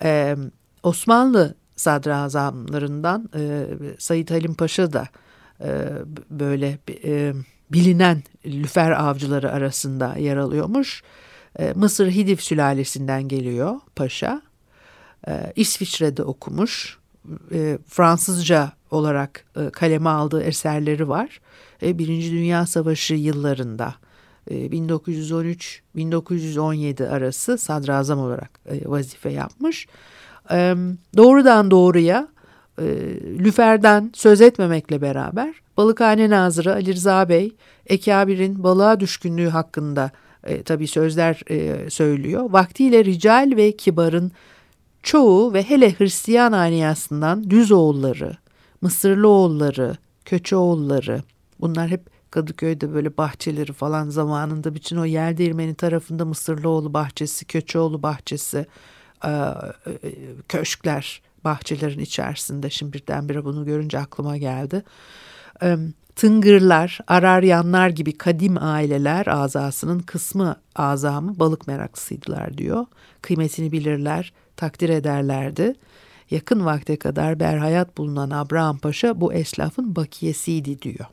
Ee, 0.03 0.37
Osmanlı 0.83 1.55
sadrazamlarından 1.77 3.31
e, 3.37 3.67
Said 3.99 4.31
Halim 4.31 4.55
Paşa 4.55 4.93
da 4.93 5.09
e, 5.61 5.89
böyle 6.31 6.79
e, 7.05 7.33
bilinen 7.73 8.23
lüfer 8.47 8.91
avcıları 8.91 9.53
arasında 9.53 10.15
yer 10.19 10.37
alıyormuş. 10.37 11.03
E, 11.59 11.73
Mısır 11.73 12.11
Hidif 12.11 12.43
sülalesinden 12.43 13.29
geliyor 13.29 13.77
paşa. 13.97 14.43
E, 15.29 15.53
İsviçre'de 15.57 16.23
okumuş. 16.23 16.99
E, 17.53 17.79
Fransızca 17.89 18.73
olarak 18.91 19.45
kaleme 19.73 20.11
aldığı 20.11 20.43
eserleri 20.43 21.09
var. 21.09 21.41
Birinci 21.83 22.31
Dünya 22.31 22.67
Savaşı 22.67 23.15
yıllarında 23.15 23.95
1913-1917 24.51 27.09
arası 27.09 27.59
sadrazam 27.59 28.19
olarak 28.19 28.51
vazife 28.85 29.31
yapmış. 29.31 29.87
Doğrudan 31.17 31.71
doğruya 31.71 32.29
Lüfer'den 33.39 34.11
söz 34.15 34.41
etmemekle 34.41 35.03
beraber 35.03 35.55
Balıkhane 35.77 36.31
Nazırı 36.31 36.73
Ali 36.73 36.95
Rıza 36.95 37.29
Bey, 37.29 37.53
Ekabir'in 37.87 38.63
balığa 38.63 39.01
düşkünlüğü 39.01 39.49
hakkında 39.49 40.11
e, 40.45 40.63
tabii 40.63 40.87
sözler 40.87 41.43
e, 41.51 41.91
söylüyor. 41.91 42.51
Vaktiyle 42.51 43.05
rical 43.05 43.53
ve 43.57 43.77
kibarın 43.77 44.33
çoğu 45.03 45.53
ve 45.53 45.63
hele 45.63 45.99
Hristiyan 45.99 46.53
aniyasından 46.53 47.51
Düzoğulları, 47.51 48.37
Mısırlıoğulları, 48.81 49.97
Köçeoğulları 50.25 51.23
bunlar 51.61 51.89
hep 51.89 52.03
Kadıköy'de 52.31 52.95
böyle 52.95 53.17
bahçeleri 53.17 53.73
falan 53.73 54.09
zamanında 54.09 54.75
bütün 54.75 54.97
o 54.97 55.05
yer 55.05 55.39
değirmeni 55.39 55.75
tarafında 55.75 56.25
Mısırlıoğlu 56.25 56.95
bahçesi, 56.95 57.45
Köçeoğlu 57.45 58.03
bahçesi, 58.03 58.67
e, 59.25 59.45
köşkler 60.49 61.23
bahçelerin 61.45 61.99
içerisinde. 61.99 62.71
Şimdi 62.71 62.93
birdenbire 62.93 63.45
bunu 63.45 63.65
görünce 63.65 63.99
aklıma 63.99 64.37
geldi. 64.37 64.83
Tıngırlar, 66.17 66.99
araryanlar 67.07 67.89
gibi 67.89 68.19
kadim 68.19 68.57
aileler 68.61 69.27
azasının 69.27 69.99
kısmı 69.99 70.57
azamı 70.77 71.39
balık 71.39 71.67
meraklısıydılar 71.67 72.59
diyor. 72.59 72.87
Kıymetini 73.23 73.73
bilirler, 73.73 74.33
takdir 74.57 74.89
ederlerdi. 74.89 75.75
Yakın 76.31 76.65
vakte 76.65 76.97
kadar 76.97 77.41
berhayat 77.41 77.99
bulunan 77.99 78.31
Abraham 78.31 78.79
Paşa 78.79 79.21
bu 79.21 79.33
eslafın 79.33 79.97
bakiyesiydi 79.97 80.83
diyor. 80.83 81.07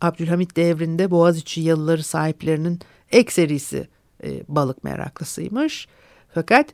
Abdülhamit 0.00 0.56
devrinde 0.56 1.10
Boğaziçi 1.10 1.60
yalıları 1.60 2.02
sahiplerinin 2.02 2.80
ekserisi 3.12 3.88
e, 4.24 4.42
balık 4.48 4.84
meraklısıymış. 4.84 5.88
Fakat 6.34 6.66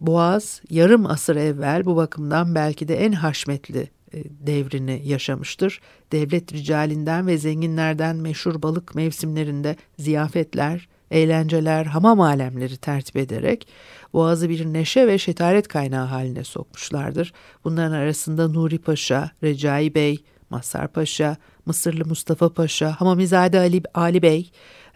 Boğaz 0.00 0.60
yarım 0.70 1.06
asır 1.06 1.36
evvel 1.36 1.84
bu 1.84 1.96
bakımdan 1.96 2.54
belki 2.54 2.88
de 2.88 3.04
en 3.04 3.12
haşmetli 3.12 3.90
e, 4.14 4.24
devrini 4.46 5.02
yaşamıştır. 5.04 5.80
Devlet 6.12 6.52
ricalinden 6.52 7.26
ve 7.26 7.38
zenginlerden 7.38 8.16
meşhur 8.16 8.62
balık 8.62 8.94
mevsimlerinde 8.94 9.76
ziyafetler, 9.98 10.88
eğlenceler, 11.10 11.84
hamam 11.84 12.20
alemleri 12.20 12.76
tertip 12.76 13.16
ederek 13.16 13.68
Boğaz'ı 14.12 14.48
bir 14.48 14.66
neşe 14.66 15.06
ve 15.06 15.18
şetaret 15.18 15.68
kaynağı 15.68 16.06
haline 16.06 16.44
sokmuşlardır. 16.44 17.32
Bunların 17.64 17.92
arasında 17.92 18.48
Nuri 18.48 18.78
Paşa, 18.78 19.30
Recai 19.42 19.94
Bey, 19.94 20.24
Masar 20.50 20.88
Paşa, 20.88 21.36
Mısırlı 21.66 22.04
Mustafa 22.04 22.52
Paşa, 22.52 23.00
Hamamizade 23.00 23.58
Ali, 23.58 23.82
Ali 23.94 24.22
Bey, 24.22 24.50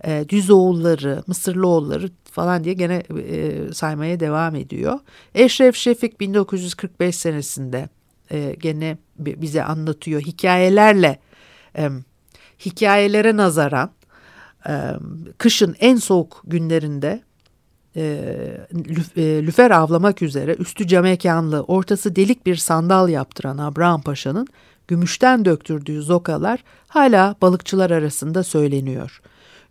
e, 0.05 0.25
Düzoğulları, 0.29 1.23
Mısırlıoğulları 1.27 2.11
falan 2.35 2.64
diye 2.64 2.75
gene 2.75 3.03
e, 3.29 3.73
saymaya 3.73 4.20
devam 4.20 4.55
ediyor. 4.55 4.99
Eşref 5.35 5.77
Şefik 5.77 6.20
1945 6.20 7.16
senesinde 7.16 7.88
e, 8.31 8.57
gene 8.61 8.99
bize 9.18 9.64
anlatıyor 9.64 10.20
hikayelerle 10.20 11.18
e, 11.79 11.88
hikayelere 12.64 13.37
nazaran 13.37 13.90
e, 14.68 14.73
kışın 15.38 15.77
en 15.81 15.97
soğuk 15.97 16.42
günlerinde 16.44 17.23
e, 17.97 18.03
e, 19.16 19.23
lüfer 19.23 19.70
avlamak 19.70 20.23
üzere 20.23 20.55
üstü 20.55 20.87
camekanlı 20.87 21.62
ortası 21.62 22.16
delik 22.16 22.47
bir 22.47 22.57
sandal 22.57 23.09
yaptıran 23.09 23.59
Abraham 23.59 24.03
Paşa'nın 24.03 24.47
gümüşten 24.88 25.44
döktürdüğü 25.44 26.03
zokalar 26.03 26.64
hala 26.88 27.35
balıkçılar 27.42 27.90
arasında 27.90 28.42
söyleniyor. 28.42 29.20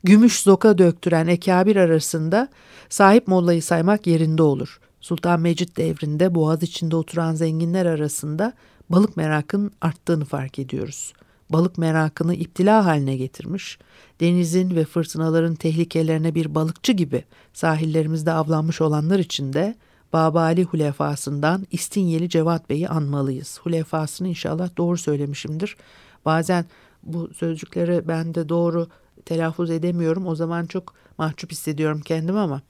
Gümüş 0.05 0.39
zoka 0.41 0.77
döktüren 0.77 1.27
ekabir 1.27 1.75
arasında 1.75 2.47
sahip 2.89 3.27
mollayı 3.27 3.63
saymak 3.63 4.07
yerinde 4.07 4.43
olur. 4.43 4.79
Sultan 5.01 5.39
Mecid 5.39 5.77
devrinde 5.77 6.35
boğaz 6.35 6.63
içinde 6.63 6.95
oturan 6.95 7.33
zenginler 7.35 7.85
arasında 7.85 8.53
balık 8.89 9.17
merakının 9.17 9.71
arttığını 9.81 10.25
fark 10.25 10.59
ediyoruz. 10.59 11.13
Balık 11.49 11.77
merakını 11.77 12.35
iptila 12.35 12.85
haline 12.85 13.17
getirmiş, 13.17 13.79
denizin 14.19 14.75
ve 14.75 14.85
fırtınaların 14.85 15.55
tehlikelerine 15.55 16.35
bir 16.35 16.55
balıkçı 16.55 16.91
gibi 16.91 17.23
sahillerimizde 17.53 18.31
avlanmış 18.31 18.81
olanlar 18.81 19.19
için 19.19 19.53
de 19.53 19.75
Babali 20.13 20.63
hulefasından 20.63 21.67
İstinyeli 21.71 22.29
Cevat 22.29 22.69
Bey'i 22.69 22.89
anmalıyız. 22.89 23.59
Hulefasını 23.63 24.27
inşallah 24.27 24.77
doğru 24.77 24.97
söylemişimdir. 24.97 25.77
Bazen 26.25 26.65
bu 27.03 27.33
sözcükleri 27.33 28.07
ben 28.07 28.35
de 28.35 28.49
doğru 28.49 28.87
telaffuz 29.25 29.71
edemiyorum. 29.71 30.27
O 30.27 30.35
zaman 30.35 30.65
çok 30.65 30.93
mahcup 31.17 31.51
hissediyorum 31.51 32.01
kendimi 32.05 32.39
ama 32.39 32.61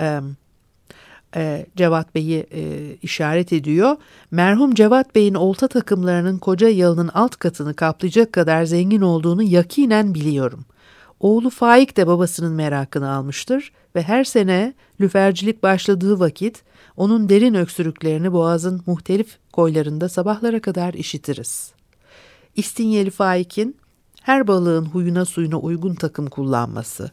e, 0.00 0.20
e, 1.36 1.66
Cevat 1.76 2.14
Bey'i 2.14 2.46
e, 2.52 2.94
işaret 3.02 3.52
ediyor. 3.52 3.96
Merhum 4.30 4.74
Cevat 4.74 5.14
Bey'in 5.14 5.34
olta 5.34 5.68
takımlarının 5.68 6.38
koca 6.38 6.68
yalının 6.68 7.10
alt 7.14 7.36
katını 7.36 7.74
kaplayacak 7.74 8.32
kadar 8.32 8.64
zengin 8.64 9.00
olduğunu 9.00 9.42
yakinen 9.42 10.14
biliyorum. 10.14 10.64
Oğlu 11.20 11.50
Faik 11.50 11.96
de 11.96 12.06
babasının 12.06 12.52
merakını 12.52 13.10
almıştır 13.10 13.72
ve 13.94 14.02
her 14.02 14.24
sene 14.24 14.74
lüfercilik 15.00 15.62
başladığı 15.62 16.20
vakit 16.20 16.62
onun 16.96 17.28
derin 17.28 17.54
öksürüklerini 17.54 18.32
boğazın 18.32 18.82
muhtelif 18.86 19.38
koylarında 19.52 20.08
sabahlara 20.08 20.60
kadar 20.60 20.94
işitiriz. 20.94 21.72
İstinyeli 22.56 23.10
Faik'in 23.10 23.76
her 24.28 24.48
balığın 24.48 24.84
huyuna 24.84 25.24
suyuna 25.24 25.56
uygun 25.56 25.94
takım 25.94 26.26
kullanması 26.26 27.10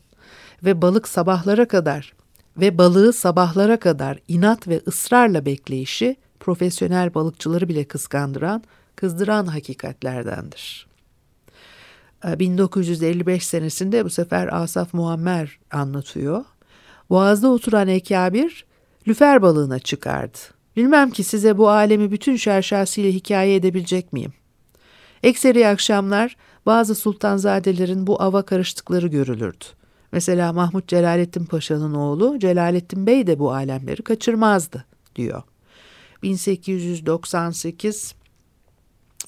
ve 0.63 0.82
balık 0.82 1.08
sabahlara 1.08 1.67
kadar 1.67 2.13
ve 2.58 2.78
balığı 2.78 3.13
sabahlara 3.13 3.80
kadar 3.80 4.19
inat 4.28 4.67
ve 4.67 4.82
ısrarla 4.88 5.45
bekleyişi 5.45 6.15
profesyonel 6.39 7.13
balıkçıları 7.13 7.69
bile 7.69 7.84
kıskandıran, 7.84 8.63
kızdıran 8.95 9.45
hakikatlerdendir. 9.45 10.88
1955 12.23 13.43
ee, 13.43 13.45
senesinde 13.45 14.06
bu 14.06 14.10
sefer 14.10 14.62
Asaf 14.62 14.93
Muammer 14.93 15.60
anlatıyor. 15.71 16.45
Boğazda 17.10 17.49
oturan 17.49 17.88
Ekabir 17.88 18.65
lüfer 19.08 19.41
balığına 19.41 19.80
çıkardı. 19.80 20.38
Bilmem 20.75 21.12
ki 21.12 21.23
size 21.23 21.58
bu 21.58 21.69
alemi 21.69 22.12
bütün 22.12 22.36
şerşasıyla 22.36 23.12
hikaye 23.12 23.56
edebilecek 23.56 24.13
miyim? 24.13 24.34
Ekseri 25.23 25.67
akşamlar 25.67 26.36
bazı 26.65 26.95
sultanzadelerin 26.95 28.08
bu 28.08 28.21
ava 28.21 28.41
karıştıkları 28.41 29.08
görülürdü. 29.08 29.65
Mesela 30.12 30.54
Mahmut 30.54 30.88
Celalettin 30.88 31.45
Paşa'nın 31.45 31.93
oğlu 31.93 32.39
Celalettin 32.39 33.08
Bey 33.08 33.28
de 33.28 33.39
bu 33.39 33.51
alemleri 33.54 34.04
kaçırmazdı 34.04 34.86
diyor. 35.15 35.43
1898 36.23 38.15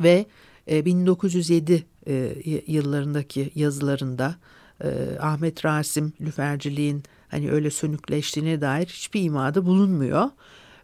ve 0.01 0.25
1907 0.67 1.85
e, 2.07 2.13
e, 2.13 2.63
yıllarındaki 2.67 3.51
yazılarında 3.55 4.35
e, 4.83 5.17
Ahmet 5.19 5.65
Rasim 5.65 6.13
lüferciliğin 6.21 7.03
hani 7.27 7.51
öyle 7.51 7.71
sönükleştiğine 7.71 8.61
dair 8.61 8.85
hiçbir 8.85 9.23
imada 9.23 9.65
bulunmuyor. 9.65 10.29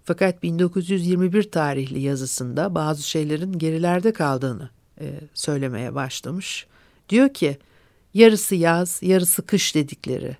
Fakat 0.03 0.43
1921 0.43 1.51
tarihli 1.51 1.99
yazısında 1.99 2.75
bazı 2.75 3.09
şeylerin 3.09 3.51
gerilerde 3.51 4.13
kaldığını 4.13 4.69
söylemeye 5.33 5.95
başlamış. 5.95 6.67
Diyor 7.09 7.33
ki 7.33 7.57
yarısı 8.13 8.55
yaz 8.55 8.99
yarısı 9.01 9.45
kış 9.45 9.75
dedikleri 9.75 10.37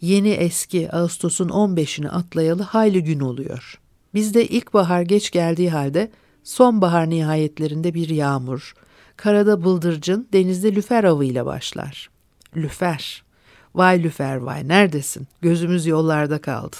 yeni 0.00 0.30
eski 0.30 0.92
Ağustos'un 0.92 1.48
15'ini 1.48 2.08
atlayalı 2.08 2.62
hayli 2.62 3.04
gün 3.04 3.20
oluyor. 3.20 3.80
Bizde 4.14 4.46
ilkbahar 4.46 5.02
geç 5.02 5.30
geldiği 5.30 5.70
halde 5.70 6.10
sonbahar 6.44 7.10
nihayetlerinde 7.10 7.94
bir 7.94 8.08
yağmur, 8.08 8.74
karada 9.16 9.64
bıldırcın, 9.64 10.28
denizde 10.32 10.74
lüfer 10.74 11.04
avıyla 11.04 11.46
başlar. 11.46 12.10
Lüfer. 12.56 13.22
Vay 13.74 14.02
lüfer 14.02 14.36
vay 14.36 14.68
neredesin? 14.68 15.28
Gözümüz 15.40 15.86
yollarda 15.86 16.40
kaldı. 16.40 16.76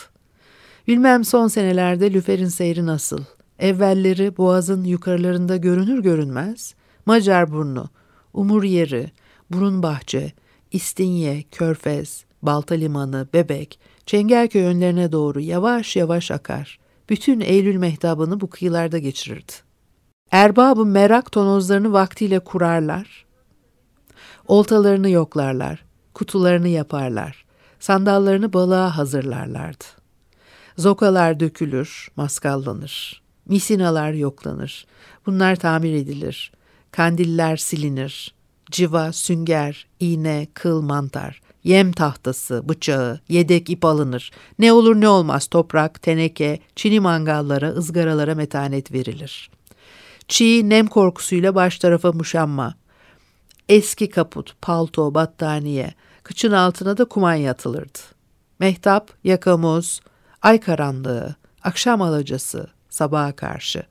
Bilmem 0.89 1.25
son 1.25 1.49
senelerde 1.49 2.13
lüferin 2.13 2.49
seyri 2.49 2.87
nasıl. 2.87 3.25
Evvelleri 3.59 4.37
boğazın 4.37 4.85
yukarılarında 4.85 5.57
görünür 5.57 6.03
görünmez. 6.03 6.75
Macar 7.07 7.53
burnu, 7.53 7.89
Umur 8.33 8.65
yeri, 8.65 9.11
Burun 9.51 9.83
bahçe, 9.83 10.33
İstinye, 10.71 11.45
Körfez, 11.51 12.25
Balta 12.43 12.75
limanı, 12.75 13.29
Bebek, 13.35 13.81
Çengelköy 14.07 14.63
önlerine 14.63 15.13
doğru 15.13 15.41
yavaş 15.41 15.97
yavaş 15.97 16.31
akar 16.31 16.79
bütün 17.11 17.41
Eylül 17.41 17.77
mehtabını 17.77 18.41
bu 18.41 18.51
kıyılarda 18.51 18.99
geçirirdi. 18.99 19.53
Erbabı 20.31 20.87
merak 20.87 21.33
tonozlarını 21.33 21.93
vaktiyle 21.93 22.39
kurarlar, 22.39 23.27
oltalarını 24.47 25.11
yoklarlar, 25.11 25.85
kutularını 26.15 26.69
yaparlar, 26.69 27.45
sandallarını 27.81 28.53
balığa 28.53 28.97
hazırlarlardı. 28.97 29.85
Zokalar 30.79 31.41
dökülür, 31.41 32.09
maskallanır, 32.17 33.23
misinalar 33.47 34.13
yoklanır, 34.13 34.87
bunlar 35.27 35.57
tamir 35.57 35.95
edilir, 35.95 36.53
kandiller 36.93 37.57
silinir, 37.57 38.35
civa, 38.71 39.13
sünger, 39.13 39.87
iğne, 40.01 40.47
kıl, 40.55 40.83
mantar, 40.83 41.41
Yem 41.65 41.93
tahtası, 41.93 42.69
bıçağı, 42.69 43.21
yedek 43.29 43.71
ip 43.71 43.85
alınır. 43.85 44.31
Ne 44.59 44.73
olur 44.73 45.01
ne 45.01 45.09
olmaz 45.09 45.47
toprak, 45.47 46.03
teneke, 46.03 46.59
çini 46.77 47.01
mangallara, 47.01 47.69
ızgaralara 47.69 48.35
metanet 48.35 48.93
verilir. 48.93 49.51
Çiğ 50.29 50.69
nem 50.69 50.87
korkusuyla 50.87 51.55
baş 51.55 51.79
tarafa 51.79 52.13
muşamma. 52.13 52.75
Eski 53.69 54.11
kaput, 54.11 54.57
palto, 54.63 55.15
battaniye, 55.15 55.95
kıçın 56.23 56.53
altına 56.53 56.99
da 56.99 57.05
kumanya 57.05 57.51
atılırdı. 57.51 57.99
Mehtap, 58.59 59.11
yakamoz, 59.25 60.01
ay 60.43 60.61
karanlığı, 60.61 61.35
akşam 61.63 62.03
alacası, 62.03 62.67
sabaha 62.91 63.37
karşı. 63.37 63.83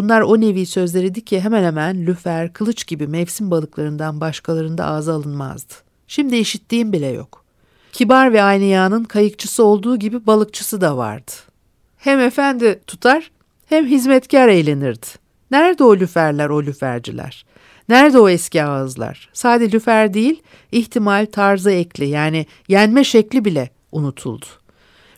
Bunlar 0.00 0.20
o 0.20 0.40
nevi 0.40 0.66
sözleriydi 0.66 1.24
ki 1.24 1.40
hemen 1.40 1.64
hemen 1.64 2.06
lüfer, 2.06 2.52
kılıç 2.52 2.86
gibi 2.86 3.06
mevsim 3.06 3.50
balıklarından 3.50 4.20
başkalarında 4.20 4.84
ağza 4.86 5.14
alınmazdı. 5.14 5.74
Şimdi 6.06 6.36
işittiğim 6.36 6.92
bile 6.92 7.06
yok. 7.06 7.44
Kibar 7.92 8.32
ve 8.32 8.42
aynı 8.42 8.64
yağının 8.64 9.04
kayıkçısı 9.04 9.64
olduğu 9.64 9.96
gibi 9.96 10.26
balıkçısı 10.26 10.80
da 10.80 10.96
vardı. 10.96 11.30
Hem 11.96 12.20
efendi 12.20 12.80
tutar 12.86 13.30
hem 13.66 13.86
hizmetkar 13.86 14.48
eğlenirdi. 14.48 15.06
Nerede 15.50 15.84
o 15.84 15.96
lüferler, 15.96 16.48
o 16.48 16.62
lüferciler? 16.62 17.44
Nerede 17.88 18.18
o 18.18 18.28
eski 18.28 18.64
ağızlar? 18.64 19.30
Sade 19.32 19.72
lüfer 19.72 20.14
değil, 20.14 20.42
ihtimal 20.72 21.26
tarzı 21.32 21.70
ekli 21.70 22.08
yani 22.08 22.46
yenme 22.68 23.04
şekli 23.04 23.44
bile 23.44 23.70
unutuldu. 23.92 24.46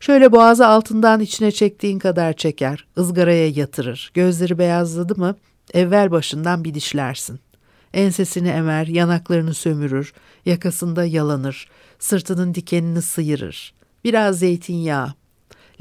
Şöyle 0.02 0.32
boğazı 0.32 0.66
altından 0.66 1.20
içine 1.20 1.52
çektiğin 1.52 1.98
kadar 1.98 2.32
çeker, 2.32 2.86
ızgaraya 2.98 3.48
yatırır. 3.48 4.10
Gözleri 4.14 4.58
beyazladı 4.58 5.16
mı 5.16 5.36
evvel 5.74 6.10
başından 6.10 6.64
bir 6.64 6.74
dişlersin. 6.74 7.40
Ensesini 7.94 8.48
emer, 8.48 8.86
yanaklarını 8.86 9.54
sömürür, 9.54 10.12
yakasında 10.46 11.04
yalanır, 11.04 11.68
sırtının 11.98 12.54
dikenini 12.54 13.02
sıyırır. 13.02 13.74
Biraz 14.04 14.38
zeytinyağı, 14.38 15.12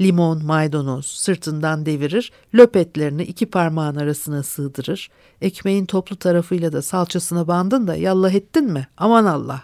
limon, 0.00 0.44
maydanoz 0.44 1.06
sırtından 1.06 1.86
devirir, 1.86 2.32
löpetlerini 2.54 3.22
iki 3.22 3.46
parmağın 3.46 3.96
arasına 3.96 4.42
sığdırır. 4.42 5.10
Ekmeğin 5.40 5.86
toplu 5.86 6.16
tarafıyla 6.16 6.72
da 6.72 6.82
salçasına 6.82 7.48
bandın 7.48 7.86
da 7.86 7.96
yallah 7.96 8.32
ettin 8.34 8.64
mi? 8.64 8.86
Aman 8.96 9.24
Allah. 9.24 9.62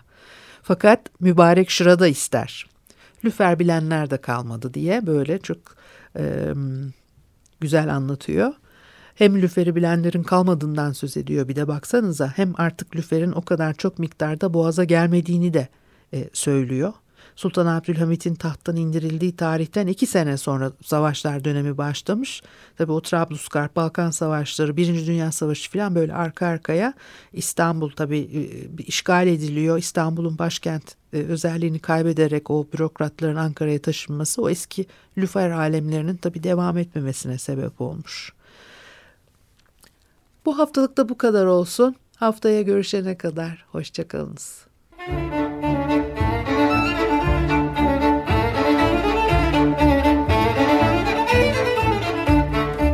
Fakat 0.63 1.21
mübarek 1.21 1.71
şırada 1.71 2.09
ister. 2.09 2.78
Lüfer 3.25 3.59
bilenler 3.59 4.11
de 4.11 4.17
kalmadı 4.17 4.75
diye 4.75 5.07
böyle 5.07 5.39
çok 5.39 5.59
e, 6.19 6.53
güzel 7.61 7.95
anlatıyor. 7.95 8.53
Hem 9.15 9.43
lüferi 9.43 9.77
bilenlerin 9.77 10.23
kalmadığından 10.23 10.93
söz 10.93 11.17
ediyor 11.17 11.49
bir 11.49 11.57
de 11.57 11.69
baksanıza. 11.69 12.33
Hem 12.37 12.53
artık 12.57 12.97
lüferin 12.97 13.33
o 13.33 13.43
kadar 13.43 13.75
çok 13.75 13.99
miktarda 13.99 14.55
boğaza 14.55 14.85
gelmediğini 14.85 15.55
de 15.55 15.69
e, 16.13 16.31
söylüyor. 16.33 16.93
Sultan 17.39 17.67
Abdülhamit'in 17.67 18.35
tahttan 18.35 18.77
indirildiği 18.77 19.37
tarihten 19.37 19.87
iki 19.87 20.07
sene 20.07 20.37
sonra 20.37 20.73
savaşlar 20.85 21.45
dönemi 21.45 21.79
başlamış. 21.79 22.43
Tabi 22.79 22.93
o 22.93 23.01
Trablusgarp, 23.01 23.77
Balkan 23.77 24.11
Savaşları, 24.11 24.77
Birinci 24.77 25.07
Dünya 25.07 25.33
Savaşı 25.33 25.71
falan 25.71 25.95
böyle 25.95 26.15
arka 26.15 26.47
arkaya 26.47 26.95
İstanbul 27.33 27.91
tabi 27.91 28.19
e, 28.19 28.83
işgal 28.83 29.27
ediliyor. 29.27 29.79
İstanbul'un 29.79 30.39
başkent 30.39 30.95
e, 31.13 31.17
özelliğini 31.17 31.79
kaybederek 31.79 32.51
o 32.51 32.67
bürokratların 32.73 33.37
Ankara'ya 33.37 33.79
taşınması 33.79 34.43
o 34.43 34.51
eski 34.51 34.87
lüfer 35.19 35.51
alemlerinin 35.51 36.17
tabi 36.17 36.43
devam 36.43 36.79
etmemesine 36.79 37.39
sebep 37.39 37.81
olmuş. 37.81 38.33
Bu 40.45 40.59
haftalıkta 40.59 41.09
bu 41.09 41.19
kadar 41.19 41.47
olsun. 41.47 41.97
Haftaya 42.17 42.63
görüşene 42.63 43.19
kadar 43.19 43.65
hoşçakalınız. 43.73 44.67